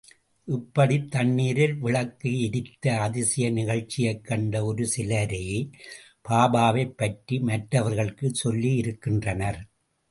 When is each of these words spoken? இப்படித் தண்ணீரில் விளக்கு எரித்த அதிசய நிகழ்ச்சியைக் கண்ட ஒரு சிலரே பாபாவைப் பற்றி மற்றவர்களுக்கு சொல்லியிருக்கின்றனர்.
இப்படித் 0.45 1.11
தண்ணீரில் 1.11 1.75
விளக்கு 1.75 2.41
எரித்த 2.41 2.99
அதிசய 2.99 3.51
நிகழ்ச்சியைக் 3.51 4.23
கண்ட 4.23 4.65
ஒரு 4.65 4.87
சிலரே 4.87 5.69
பாபாவைப் 6.29 6.97
பற்றி 6.97 7.39
மற்றவர்களுக்கு 7.39 8.31
சொல்லியிருக்கின்றனர். 8.43 9.61